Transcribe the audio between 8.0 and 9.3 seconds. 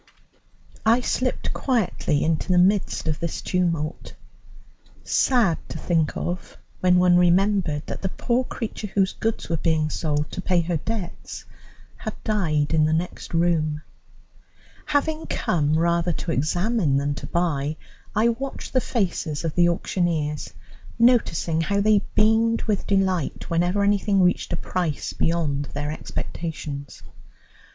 the poor creature whose